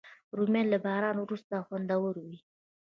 رومیان 0.37 0.67
له 0.73 0.77
باران 0.85 1.17
وروسته 1.19 1.65
خوندور 1.67 2.13
وي 2.25 2.37